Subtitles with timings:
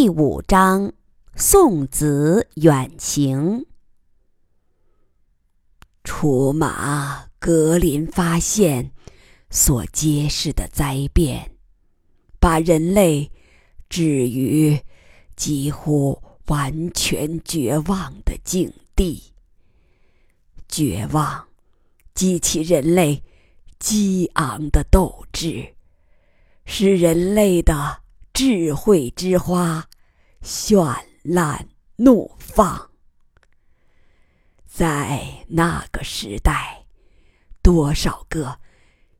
[0.00, 0.92] 第五章：
[1.34, 3.66] 送子远行。
[6.04, 8.92] 出马格林发现
[9.50, 11.50] 所揭示的灾变，
[12.38, 13.32] 把人类
[13.88, 14.78] 置于
[15.34, 19.32] 几乎完全绝望的境地。
[20.68, 21.48] 绝望
[22.14, 23.20] 激起人类
[23.80, 25.74] 激昂的斗志，
[26.66, 28.02] 使人类的。
[28.38, 29.88] 智慧之花，
[30.42, 32.88] 绚烂怒放。
[34.64, 36.86] 在那个时代，
[37.62, 38.60] 多少个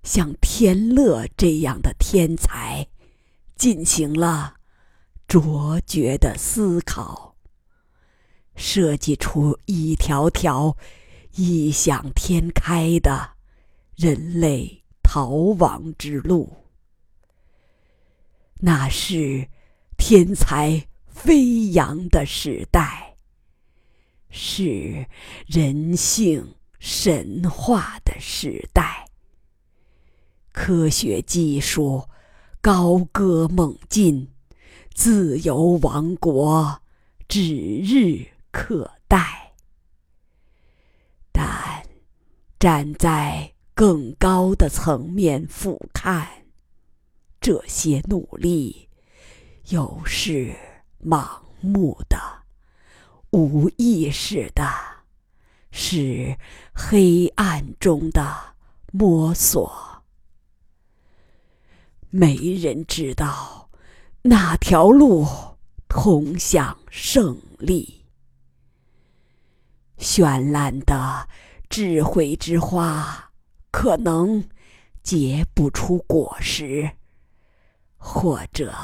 [0.05, 2.87] 像天乐这样的天才，
[3.57, 4.55] 进行了
[5.27, 7.35] 卓绝的思考，
[8.55, 10.77] 设计出一条条
[11.35, 13.31] 异想天开的
[13.97, 16.68] 人类逃亡之路。
[18.61, 19.49] 那是
[19.97, 23.15] 天才飞扬的时代，
[24.31, 25.07] 是
[25.47, 29.07] 人性神话的时代。
[30.53, 32.09] 科学技术
[32.61, 34.29] 高歌猛进，
[34.93, 36.83] 自由王国
[37.29, 39.53] 指日可待。
[41.31, 41.85] 但
[42.59, 46.27] 站在更高的层面俯瞰。
[47.49, 48.91] 这些努力，
[49.71, 50.55] 又是
[51.03, 51.27] 盲
[51.63, 52.19] 目的、
[53.31, 54.71] 无意识的，
[55.71, 56.37] 是
[56.75, 58.55] 黑暗中的
[58.93, 60.05] 摸索。
[62.11, 63.71] 没人知道
[64.25, 65.27] 哪条路
[65.89, 68.05] 通向胜利。
[69.97, 71.27] 绚烂的
[71.71, 73.33] 智慧之花，
[73.71, 74.47] 可能
[75.03, 76.91] 结不出果实。
[77.99, 78.75] 或者，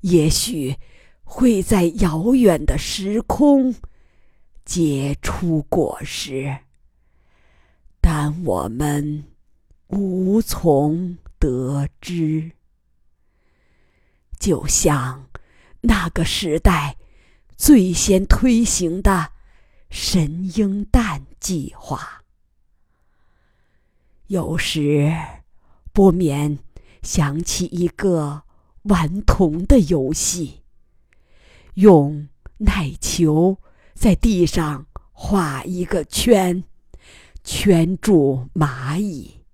[0.00, 0.76] 也许
[1.22, 3.74] 会在遥远的时空
[4.64, 6.58] 结出果实，
[8.00, 9.24] 但我们
[9.88, 12.50] 无从得知。
[14.38, 15.28] 就像
[15.82, 16.96] 那个时代
[17.56, 19.32] 最先推行的
[19.90, 22.22] 神鹰蛋计划，
[24.28, 25.14] 有时
[25.92, 26.58] 不免。
[27.02, 28.42] 想起一个
[28.82, 30.62] 顽童的游戏，
[31.74, 32.28] 用
[32.58, 33.58] 奶球
[33.94, 36.64] 在地上画一个圈，
[37.42, 39.44] 圈住蚂蚁。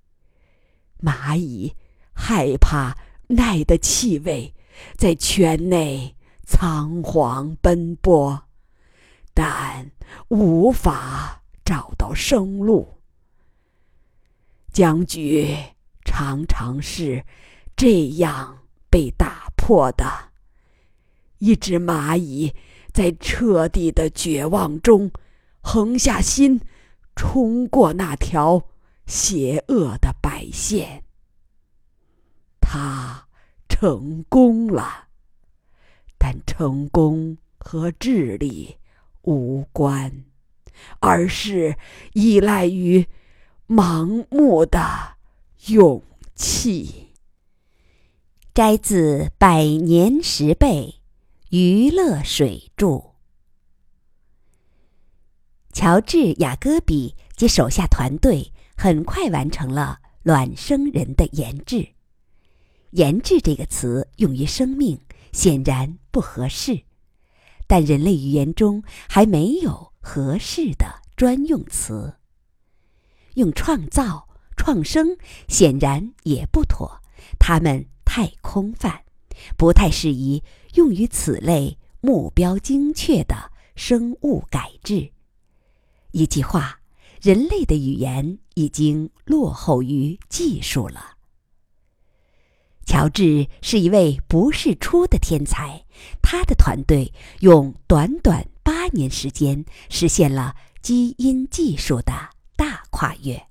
[1.01, 1.75] 蚂蚁
[2.13, 2.97] 害怕
[3.29, 4.55] 奶的气味
[4.97, 8.43] 在圈内仓皇奔波，
[9.35, 9.91] 但
[10.29, 13.01] 无法找到生路。
[14.73, 15.76] 僵局。
[16.07, 17.23] 常常是
[17.77, 20.07] 这样被打破的。
[21.39, 22.55] 一只蚂蚁
[22.93, 25.11] 在彻底的绝望中，
[25.61, 26.61] 横下心，
[27.17, 28.63] 冲过那条
[29.07, 31.03] 邪恶的白线。
[32.61, 33.27] 它
[33.69, 35.09] 成功了，
[36.17, 38.79] 但成功和智力
[39.23, 40.25] 无关，
[41.01, 41.77] 而是
[42.15, 43.07] 依赖于
[43.69, 45.16] 盲目的。
[45.69, 46.01] 勇
[46.37, 47.09] 气。
[48.55, 50.95] 摘自《百年十倍》，
[51.57, 53.03] 娱乐水著。
[55.73, 61.95] 乔治·雅戈比及手下团队很快完成了卵生人的研制。
[62.93, 65.01] 研制这个词用于生命
[65.33, 66.83] 显然不合适，
[67.67, 72.15] 但人类语言中还没有合适的专用词。
[73.35, 74.26] 用创造。
[74.57, 75.17] 创生
[75.49, 77.01] 显然也不妥，
[77.39, 79.03] 它们太空泛，
[79.57, 80.43] 不太适宜
[80.75, 85.13] 用于此类目标精确的生物改制。
[86.13, 86.81] 一句话，
[87.21, 91.17] 人类的语言已经落后于技术了。
[92.87, 95.85] 乔治是一位不世出的天才，
[96.23, 102.13] 他的团队用短短八年时间实现了基因技术的
[102.57, 103.47] 大跨越。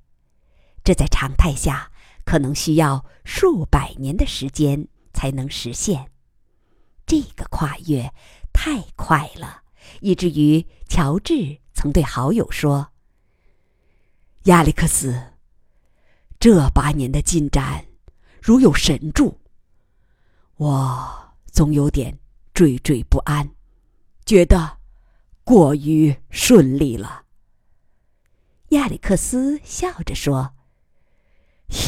[0.86, 1.92] 这在常态下
[2.26, 6.12] 可能需要数百年的时间才能实现。
[7.08, 8.14] 这个跨越
[8.54, 9.64] 太快了，
[10.02, 12.92] 以至于乔治曾对好友说
[14.46, 15.34] ：“亚历克斯，
[16.40, 17.88] 这八年的进展
[18.40, 19.40] 如有神助，
[20.58, 22.20] 我总有点
[22.54, 23.50] 惴惴不安，
[24.24, 24.78] 觉得
[25.44, 27.24] 过于顺利了。”
[28.70, 30.52] 亚历克斯笑着说。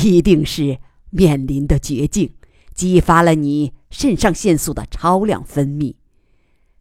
[0.03, 0.79] 一定是
[1.09, 2.33] 面临的绝境，
[2.73, 5.95] 激发了你肾上腺素的超量分泌，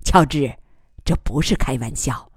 [0.05, 0.57] 乔治，
[1.05, 2.31] 这不是开玩笑，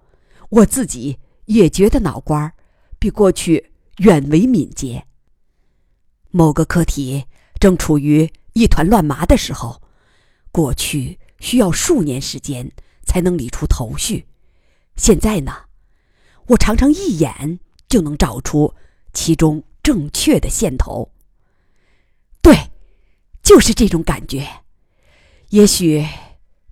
[0.50, 2.54] 我自己也觉得脑瓜
[3.00, 5.06] 比过去远为敏捷。
[6.32, 7.26] 某个课题
[7.60, 9.82] 正处于一团乱麻的时候，
[10.52, 12.72] 过去需要数年时间
[13.04, 14.28] 才能理出头绪，
[14.96, 15.54] 现在呢，
[16.48, 18.76] 我常常一眼就能找出
[19.14, 21.12] 其中正确的线头。
[22.44, 22.70] 对，
[23.42, 24.48] 就是这种感觉。
[25.50, 26.06] 也许，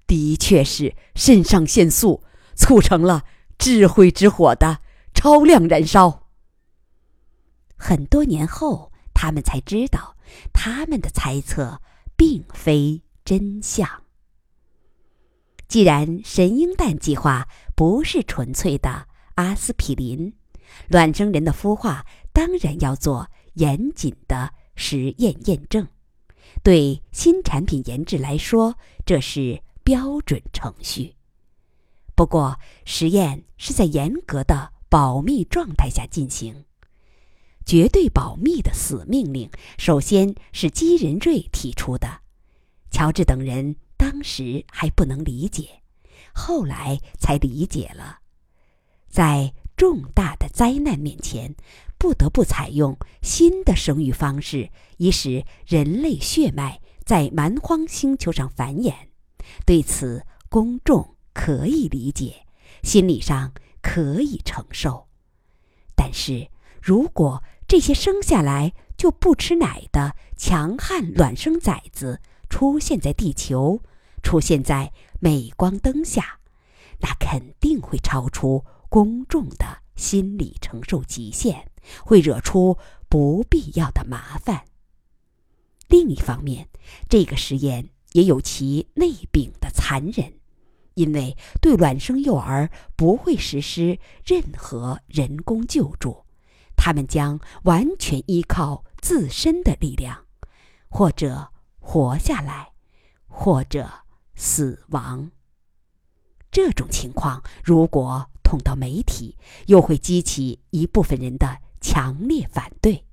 [0.05, 2.23] 的确是肾上腺素
[2.53, 3.25] 促成了
[3.57, 4.81] 智慧之火的
[5.15, 6.27] 超量燃烧。
[7.75, 8.91] 很多年后。
[9.19, 10.15] 他们才知道，
[10.53, 11.81] 他们的猜测
[12.15, 14.03] 并非真相。
[15.67, 20.35] 既然神鹰蛋计划不是纯粹的阿司匹林，
[20.87, 22.05] 卵生人的孵化
[22.37, 25.87] 当然要做严谨的实验验证。
[26.61, 28.75] 对新产品研制来说，
[29.07, 31.15] 这是标准程序。
[32.15, 36.65] 不过，实验是在严格的保密状态下进行。
[37.65, 39.49] 绝对保密的死命令，
[39.79, 42.21] 首先是基仁瑞提出的，
[42.91, 45.81] 乔治等人当时还不能理解，
[46.35, 48.19] 后来才理解了。
[49.09, 51.55] 在重大的灾难面前，
[51.97, 58.94] 不得不采用新的生育方式，以使人类血脉在蛮荒星球上繁衍。
[59.65, 62.45] 对此，公众可以理解，
[62.83, 65.07] 心理上可以承受。
[65.95, 66.49] 但是
[66.81, 73.81] 如果这些生下来就不吃奶的强悍卵生崽子出现在地球，
[74.21, 76.39] 出现在镁光灯下，
[76.99, 81.69] 那肯定会超出公众的心理承受极限，
[82.03, 82.77] 会惹出
[83.09, 84.65] 不必要的麻烦。
[85.87, 86.67] 另一方面，
[87.07, 90.33] 这个实验也有其内禀的残忍，
[90.95, 96.25] 因为对卵生幼儿不会实施任何人工救助。
[96.75, 100.25] 他们将完全依靠自身的力量，
[100.89, 102.71] 或者活下来，
[103.27, 103.89] 或者
[104.35, 105.31] 死亡。
[106.51, 113.05] 这种情况如果捅到媒体，又会激起一部分人的强烈反对。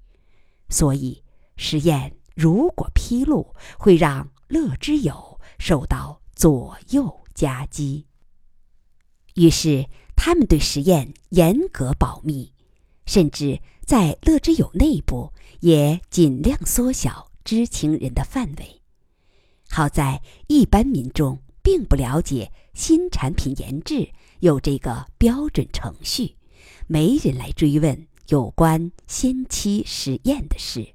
[0.68, 1.22] 所以，
[1.56, 8.06] 实验如果披露，会让乐之友受到左右夹击。
[9.34, 9.86] 于是，
[10.16, 12.52] 他们对实验严格保密。
[13.06, 15.30] 甚至在乐之友内部
[15.60, 18.80] 也尽量缩小知情人的范围。
[19.68, 24.10] 好在一般民众并不了解新产品研制
[24.40, 26.36] 有这个标准程序，
[26.86, 30.94] 没人来追问有关先期实验的事。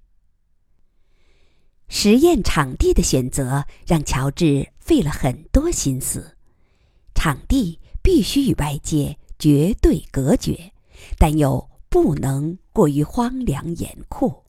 [1.88, 6.38] 实验场地的选择让乔治费了很多心思，
[7.16, 10.72] 场地必须与外界绝对隔绝，
[11.18, 11.70] 但又。
[11.92, 14.44] 不能过于荒凉严酷。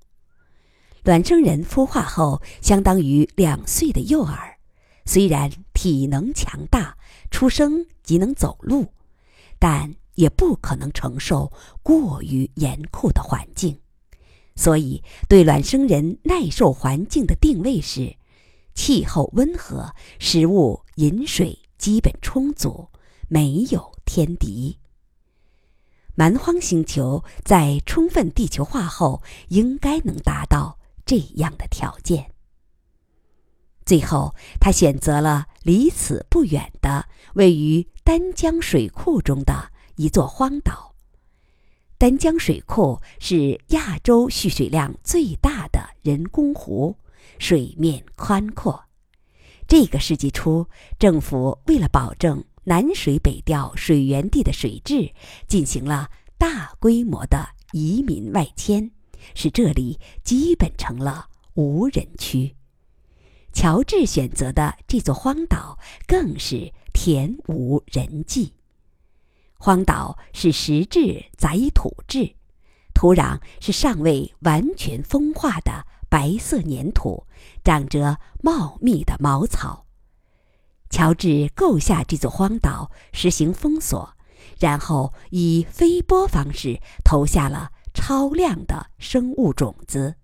[1.05, 4.59] 卵生人孵化后，相当于两岁的幼儿，
[5.07, 6.99] 虽然体能强大，
[7.31, 8.93] 出生即能走路，
[9.59, 11.53] 但也不可能承受
[11.83, 13.81] 过于严酷的环境。
[14.57, 18.17] 所以，对卵生人耐受环境的定位是：
[18.75, 22.89] 气候温和，食物饮水基本充足，
[23.29, 24.79] 没有天敌。
[26.15, 32.33] 蛮荒星球在充分地球化后，应该能达到这样的条件。
[33.87, 40.95] 最后，他选择了离此不远的位于丹江水库中的一座荒岛。
[41.99, 46.97] 丹江水库是亚洲蓄水量最大的人工湖，
[47.39, 48.85] 水面宽阔。
[49.69, 50.67] 这个世纪初，
[50.99, 52.43] 政府为了保证。
[52.65, 55.13] 南水北调水源地的水质
[55.49, 58.91] 进行了大规模的移民外迁，
[59.35, 62.55] 使这里基本成了无人区。
[63.53, 68.53] 乔治选择的这座荒岛更是田无人迹。
[69.63, 72.35] 荒岛是石质载土质，
[72.95, 77.27] 土壤是尚未完全风化的白色粘土，
[77.63, 79.85] 长着茂密的茅草。
[80.89, 84.17] 乔治构下这座荒岛，实行封锁，
[84.59, 90.15] 然后以飞波方式投下了超量的生物种子，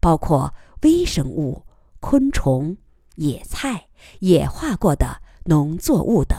[0.00, 1.66] 包括微生物、
[1.98, 2.76] 昆虫、
[3.16, 3.88] 野菜、
[4.20, 6.38] 野化过的农作物等。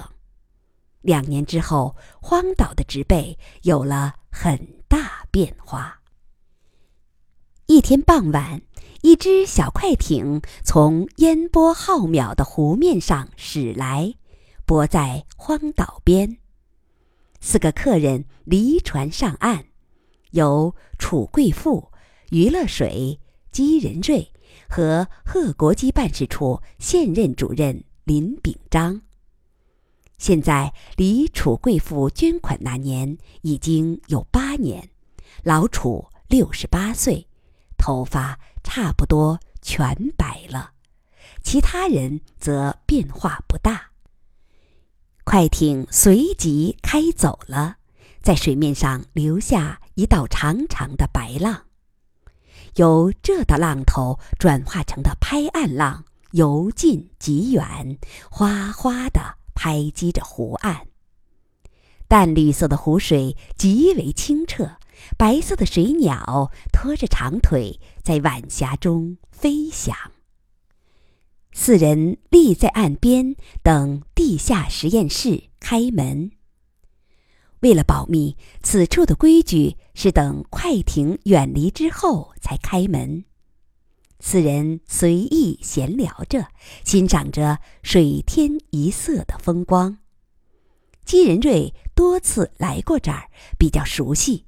[1.01, 6.01] 两年之后，荒岛的植被有了很大变化。
[7.65, 8.62] 一天傍晚。
[9.03, 14.13] 一只小快艇从烟波浩渺的湖面上驶来，
[14.67, 16.38] 泊在荒岛边。
[17.39, 19.65] 四个客人离船上岸，
[20.29, 21.91] 由楚贵妇、
[22.29, 23.20] 余乐水、
[23.51, 24.31] 姬仁瑞
[24.70, 29.01] 和贺国基办事处现任主任林炳章。
[30.22, 34.88] 现在离楚贵妇捐款那年已经有八年，
[35.42, 37.28] 老楚六十八岁，
[37.75, 40.74] 头发差不多全白了，
[41.42, 43.90] 其他人则变化不大。
[45.24, 47.78] 快艇随即开走了，
[48.22, 51.63] 在水面上留下一道长长的白浪。
[52.75, 57.98] 由这道浪头转化成的拍岸浪，由近及远，
[58.30, 60.88] 哗哗的拍击着湖岸。
[62.08, 64.77] 淡绿色的湖水极为清澈，
[65.17, 69.96] 白色的水鸟拖着长腿在晚霞中飞翔。
[71.53, 76.31] 四人立在岸边等地下实验室开门。
[77.60, 83.24] 为了保密，此处的规矩是等快艇远离之后才开门。
[84.22, 86.48] 四人随意闲聊着，
[86.86, 89.98] 欣赏着水天一色的风光。
[91.04, 94.46] 姬仁瑞多次来过这儿，比较熟悉，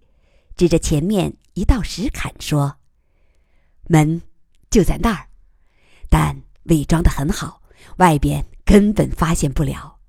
[0.56, 2.78] 指着前面一道石坎说
[3.90, 4.22] ：“门
[4.70, 5.28] 就在那儿。”
[6.10, 6.42] 但。
[6.68, 7.62] 伪装的很好，
[7.98, 10.00] 外边根本发现不了。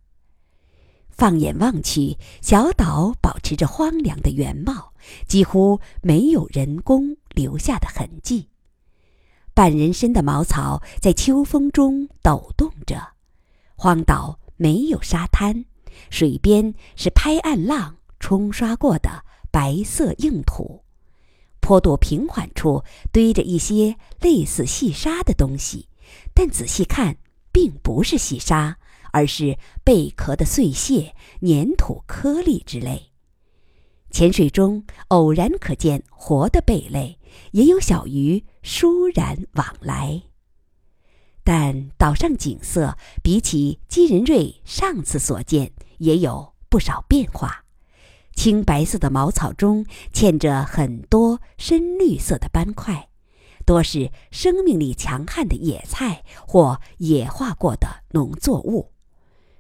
[1.11, 4.93] 放眼望去，小岛保持着荒凉的原貌，
[5.27, 8.51] 几乎没有人工留下的痕迹。
[9.55, 13.01] 半人身的茅草在秋风中抖动着。
[13.77, 15.65] 荒岛没有沙滩，
[16.11, 20.83] 水边是拍岸浪冲刷过的白色硬土。
[21.61, 22.83] 坡度平缓处
[23.13, 25.89] 堆着一些类似细沙的东西。
[26.35, 27.17] 但仔细看，
[27.51, 28.77] 并不是细沙，
[29.13, 33.11] 而是贝壳的碎屑、粘土颗粒之类。
[34.11, 37.19] 潜水中偶然可见活的贝类，
[37.53, 40.23] 也有小鱼倏然往来。
[41.43, 47.65] 但岛上景色比起金仁瑞上次所见，也有不少变化。
[48.35, 53.11] 青白色的茅草中嵌着很多深绿色的斑块。
[53.67, 58.93] 多是生命力强悍的野菜或野化过的农作物，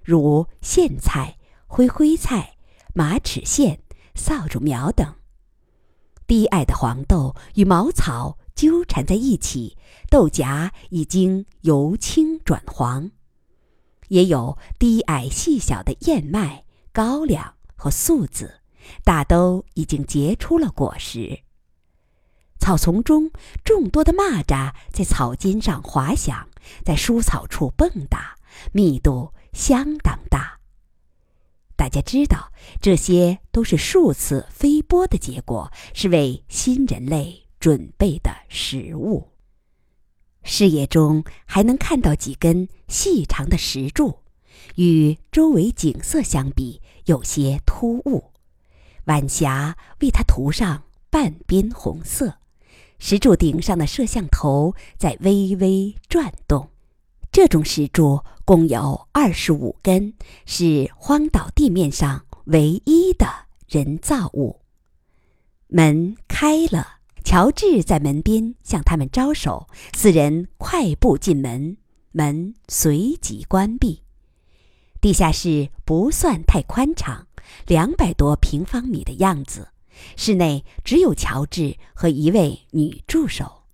[0.03, 2.57] 如苋菜、灰灰菜、
[2.95, 3.79] 马齿苋、
[4.15, 5.15] 扫帚苗等。
[6.27, 9.77] 低矮的黄豆与茅草纠缠在一起，
[10.11, 13.11] 豆荚已经由青转黄。
[14.09, 18.61] 也有低矮细小的燕麦、高粱和粟子，
[19.03, 21.41] 大都已经结出了果实。
[22.59, 23.31] 草丛中，
[23.65, 26.49] 众多的蚂蚱在草尖上滑翔，
[26.85, 28.19] 在蔬草处蹦跶，
[28.73, 30.61] 密度相当大。
[31.85, 32.51] 大家知道，
[32.81, 39.29] 这些都是数次飞播的结果，是为新人类准备的食物。
[40.43, 44.21] 视野中还能看到几根细长的石柱，
[44.77, 48.33] 与周围景色相比有些突兀。
[49.05, 52.39] 晚霞为它涂上半边红色。
[52.99, 56.71] 石柱顶上的摄像头在微微转动，
[57.35, 60.15] 这种石柱共有二十五根，
[60.47, 63.27] 是荒岛地面上唯一的
[63.67, 64.61] 人造物。
[65.67, 71.77] 门开了，乔治在门边向他们招手，四人快步进门，
[72.13, 74.05] 门随即关闭。
[75.01, 77.27] 地下室不算太宽敞，
[77.67, 79.71] 两百多平方米的样子。
[80.17, 83.65] 室内只有乔治和一位女助手。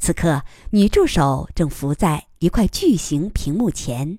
[0.00, 4.18] 此刻，女助手正伏在一块巨型屏幕前，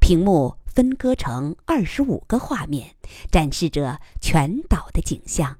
[0.00, 2.96] 屏幕分割成二十五个画面，
[3.30, 5.58] 展示着全岛的景象。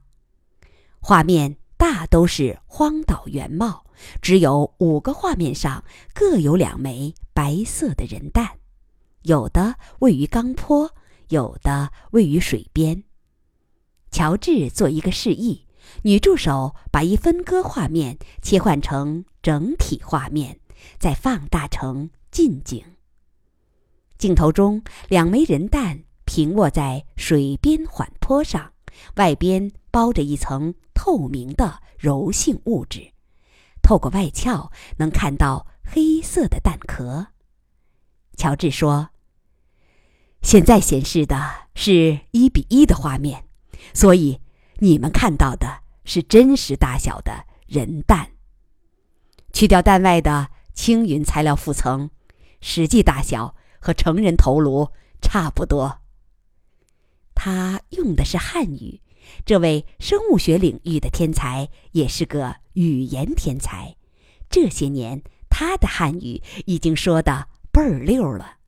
[1.01, 3.85] 画面大都是荒岛原貌，
[4.23, 5.85] 只有五个画面上
[6.15, 8.53] 各有两枚白色的人蛋，
[9.25, 10.91] 有的位于钢坡，
[11.29, 13.05] 有的位于水边。
[14.11, 15.67] 乔治做一个示意，
[16.05, 20.59] 女助手把一分割画面切换成整体画面，
[20.99, 22.85] 再放大成近景。
[24.17, 28.73] 镜头中，两枚人蛋平卧在水边缓坡上，
[29.17, 33.13] 外边包着一层透明的柔性物质，
[33.81, 37.29] 透过外壳能看到黑色的蛋壳。
[38.37, 39.11] 乔治说
[40.43, 43.45] ：“现在显示的是一比一的画面。”
[43.95, 44.41] 所以，
[44.79, 48.33] 你们看到的是真实大小的人蛋。
[49.53, 52.09] 去掉蛋外的青云材料覆层，
[52.61, 55.99] 实际大小和成人头颅差不多。
[57.35, 59.01] 他用的是汉语。
[59.45, 63.97] 这位生物学领域的天才也是个语言天才。
[64.49, 65.21] 这些年，
[65.51, 68.59] 他的汉语已经说的倍儿溜了，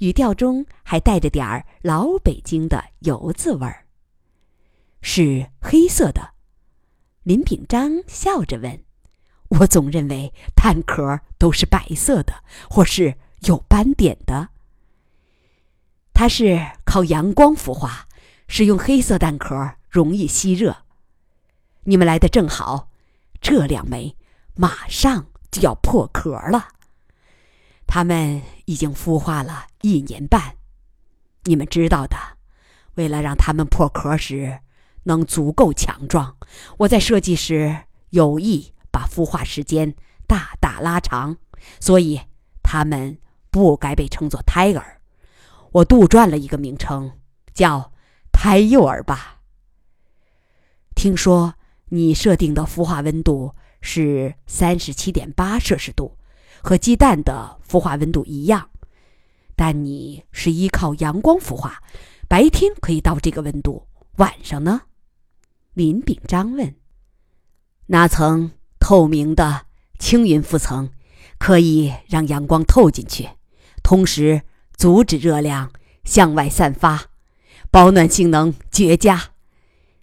[0.00, 3.86] 语调中还带着点儿老北京的油渍味儿。
[5.00, 6.34] 是黑色的。
[7.22, 8.84] 林炳章笑着问
[9.48, 14.48] ：“我总认为蛋壳都是白色的，或是有斑点的。
[16.12, 18.06] 它是靠阳光孵化，
[18.48, 20.78] 使用黑色蛋壳。”容易吸热，
[21.84, 22.90] 你们来的正好，
[23.40, 24.16] 这两枚
[24.56, 26.70] 马上就要破壳了。
[27.86, 30.56] 它们已经孵化了一年半，
[31.44, 32.16] 你们知道的。
[32.96, 34.58] 为了让它们破壳时
[35.04, 36.36] 能足够强壮，
[36.78, 39.92] 我在设计时有意把孵化时间
[40.24, 41.36] 大大拉长，
[41.80, 42.20] 所以
[42.62, 43.18] 它们
[43.50, 45.00] 不该被称作胎儿。
[45.72, 47.10] 我杜撰了一个名称，
[47.52, 47.92] 叫
[48.30, 49.40] 胎幼儿吧。
[50.94, 51.54] 听说
[51.86, 56.16] 你设定的孵化温度是三十七点八摄氏度，
[56.62, 58.70] 和鸡蛋的孵化温度一样，
[59.56, 61.82] 但你是依靠阳光孵化，
[62.28, 64.82] 白天可以到这个温度，晚上呢？
[65.72, 66.76] 林炳章问。
[67.86, 68.52] 那层
[68.84, 69.62] 透明的
[69.98, 70.90] 青云覆层
[71.38, 73.30] 可以让阳光透进去，
[73.82, 74.42] 同时
[74.76, 75.70] 阻止热量
[76.04, 77.04] 向外散发，
[77.70, 79.30] 保暖性能绝佳，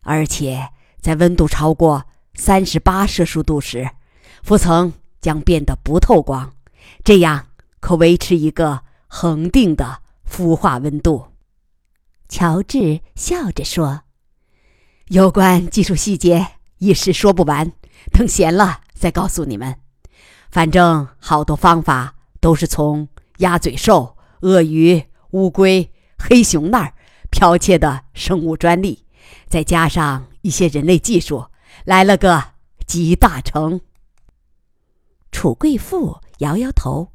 [0.01, 0.71] 而且。
[0.99, 3.89] 在温度超过三十八摄氏度时，
[4.43, 6.53] 浮层将变得不透光，
[7.03, 7.47] 这样
[7.79, 11.27] 可维持一个恒定的孵化温度。
[12.29, 14.01] 乔治笑着说
[15.09, 16.45] ：“有关技术细节
[16.77, 17.71] 一时说不完，
[18.11, 19.75] 等闲了再告诉你们。
[20.49, 26.93] 反正好多方法都是从鸭嘴兽、鳄鱼、乌龟、黑熊那儿
[27.31, 29.05] 剽窃的生物专利，
[29.47, 31.45] 再加上……”一些人类技术
[31.85, 32.43] 来了个
[32.87, 33.79] 集大成。
[35.31, 37.11] 楚贵妇摇摇头，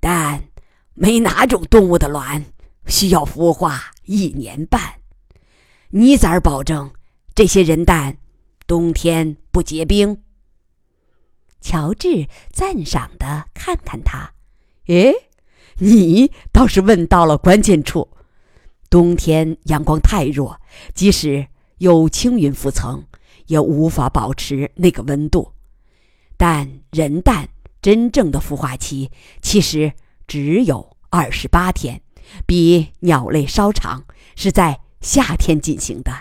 [0.00, 0.44] 但
[0.92, 2.44] 没哪种动物的卵
[2.88, 5.00] 需要孵化一年半。
[5.88, 6.92] 你咋保证
[7.34, 8.18] 这些人蛋
[8.66, 10.22] 冬天不结冰？
[11.60, 14.32] 乔治赞赏的看看他，
[14.86, 15.12] 诶，
[15.78, 18.08] 你倒是问到了关键处。
[18.90, 20.60] 冬天阳光太弱，
[20.94, 21.48] 即使。
[21.78, 23.04] 有青云浮层，
[23.46, 25.52] 也无法保持那个温度。
[26.36, 27.48] 但人蛋
[27.82, 29.10] 真正的孵化期
[29.42, 29.92] 其实
[30.26, 32.00] 只有二十八天，
[32.46, 34.04] 比鸟类稍长，
[34.36, 36.12] 是在夏天进行的。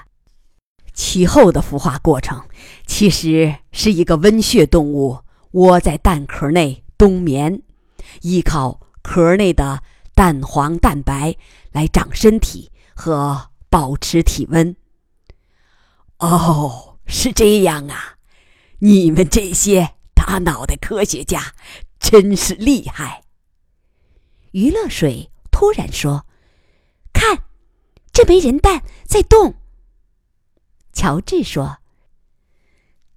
[0.93, 2.43] 其后的孵化过程
[2.85, 5.19] 其实是一个温血动物
[5.51, 7.61] 窝在蛋壳内冬眠，
[8.21, 9.81] 依靠壳内的
[10.13, 11.35] 蛋黄蛋白
[11.71, 14.75] 来长身体和保持体温。
[16.19, 18.17] 哦，是这样啊！
[18.79, 21.53] 你们这些大脑袋科学家
[21.99, 23.23] 真是厉害。
[24.51, 26.25] 余乐水突然说
[27.11, 27.45] ：“看，
[28.11, 29.55] 这枚人蛋在动。”
[30.93, 31.79] 乔治说：“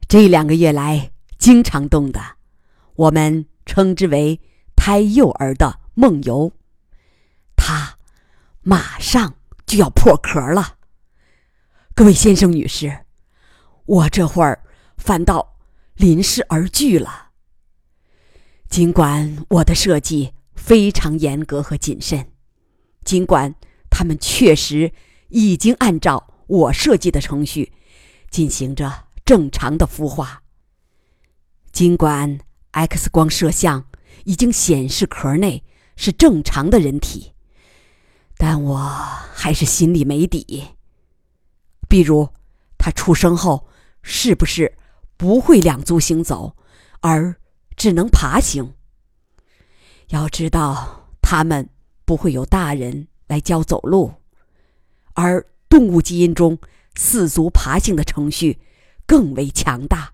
[0.08, 2.20] 这两个月来经常动的，
[2.94, 4.40] 我们称之为
[4.74, 6.52] 胎幼儿的梦游。
[7.54, 7.98] 它
[8.62, 9.36] 马上
[9.66, 10.76] 就要破壳了。”
[11.94, 13.04] 各位先生、女士，
[13.84, 14.64] 我这会儿
[14.96, 15.56] 反倒
[15.94, 17.30] 临时而惧了。
[18.68, 22.32] 尽管我的设计非常严格和谨慎，
[23.04, 23.54] 尽管
[23.88, 24.92] 他们确实
[25.28, 27.72] 已经按照我设计的程序
[28.30, 30.42] 进行着正常的孵化，
[31.72, 32.38] 尽管
[32.70, 33.87] X 光摄像
[34.24, 35.64] 已经显示壳内
[35.96, 37.32] 是正常的人体，
[38.37, 40.64] 但我还是心里没底。
[41.88, 42.28] 比如，
[42.78, 43.68] 他出生后
[44.02, 44.76] 是不是
[45.16, 46.56] 不会两足行走，
[47.00, 47.37] 而
[47.76, 48.74] 只能爬行？
[50.09, 51.68] 要知道，他们
[52.04, 54.12] 不会有大人来教走路，
[55.14, 56.59] 而动物基因中
[56.94, 58.61] 四足爬行的程序
[59.07, 60.12] 更为强大。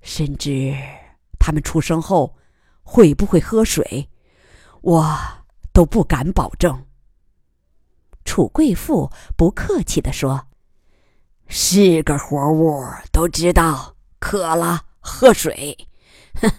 [0.00, 0.74] 甚至，
[1.38, 2.36] 他们出生后
[2.82, 4.08] 会不会喝水，
[4.82, 5.18] 我
[5.72, 6.86] 都不敢保证。
[8.24, 10.46] 楚贵妇不客气地说。
[11.48, 15.88] 是个活物，都知道渴了喝水，
[16.34, 16.50] 哼，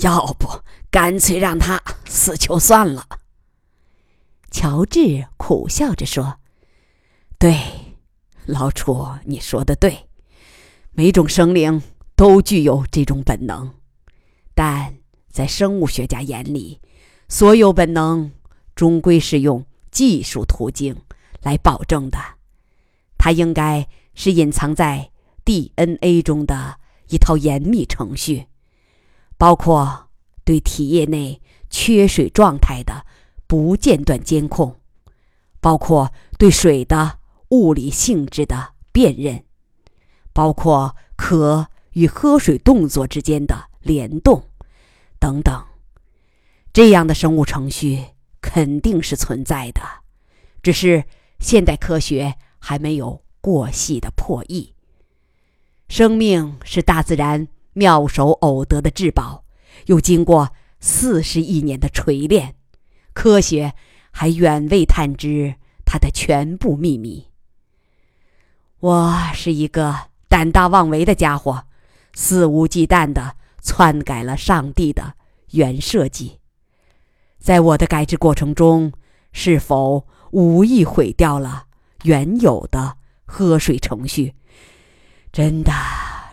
[0.00, 0.48] 要不
[0.90, 3.06] 干脆让他死球算了。
[4.50, 6.40] 乔治苦笑着说
[7.38, 7.58] ：“对，
[8.46, 10.08] 老楚，你说的对，
[10.92, 11.82] 每种生灵
[12.16, 13.74] 都具有这种本能，
[14.54, 14.96] 但
[15.28, 16.80] 在生物学家眼里，
[17.28, 18.32] 所有本能
[18.74, 20.96] 终归是用技术途径
[21.42, 22.18] 来保证的，
[23.18, 25.10] 它应该是隐藏在
[25.44, 28.46] DNA 中的一套严密程序，
[29.36, 30.08] 包括
[30.44, 33.04] 对体液内缺水状态的
[33.46, 34.80] 不间断监控，
[35.60, 37.18] 包括对水的
[37.54, 39.44] 物理性质的辨认，
[40.32, 44.42] 包括渴与喝水动作之间的联动，
[45.20, 45.64] 等等。
[46.72, 48.06] 这样的生物程序
[48.40, 49.80] 肯定是存在的，
[50.64, 51.04] 只是
[51.38, 54.74] 现代科学还没有过细的破译。
[55.88, 59.44] 生命是大自然妙手偶得的至宝，
[59.86, 62.56] 又经过四十亿年的锤炼，
[63.12, 63.74] 科学
[64.10, 67.28] 还远未探知它的全部秘密。
[68.84, 71.64] 我是一个胆大妄为的家伙，
[72.12, 75.14] 肆无忌惮地篡改了上帝的
[75.52, 76.38] 原设计。
[77.38, 78.92] 在我的改制过程中，
[79.32, 81.64] 是否无意毁掉了
[82.02, 84.34] 原有的喝水程序，
[85.32, 85.72] 真的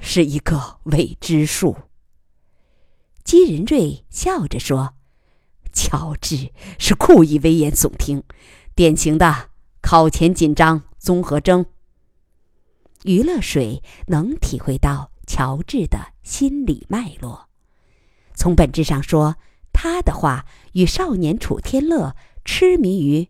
[0.01, 1.77] 是一个未知数。
[3.23, 4.95] 基仁瑞笑着说
[5.71, 8.21] ：“乔治是故意危言耸听，
[8.75, 11.65] 典型的考前紧张综合征。”
[13.03, 17.49] 余乐水能体会到乔治的心理脉络，
[18.33, 19.37] 从本质上说。
[19.73, 23.29] 他的话与少年楚天乐痴迷于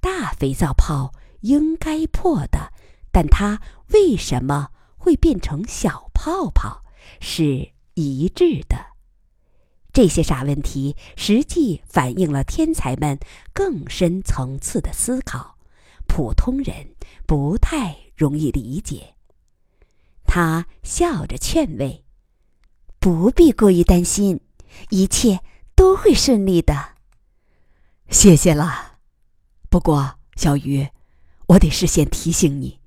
[0.00, 2.72] 大肥皂泡应该破的，
[3.10, 6.84] 但他为什么会变成小泡泡
[7.20, 8.92] 是一致的。
[9.92, 13.18] 这些傻问题实际反映了天才们
[13.52, 15.58] 更深层次的思考，
[16.06, 16.94] 普通人
[17.26, 19.16] 不太容易理解。
[20.24, 22.04] 他笑着劝慰
[23.00, 24.40] ：“不必过于担心，
[24.90, 25.40] 一切。”
[25.74, 26.96] 都会顺利的，
[28.08, 28.98] 谢谢了。
[29.70, 30.86] 不过，小鱼，
[31.48, 32.78] 我得事先提醒你，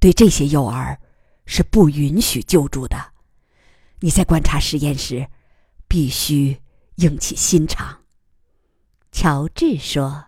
[0.00, 0.98] 对这些幼儿
[1.44, 3.12] 是不允许救助的。
[4.00, 5.28] 你在观察实验时，
[5.86, 6.60] 必须
[6.96, 8.00] 硬起心肠。
[9.12, 10.27] 乔治说。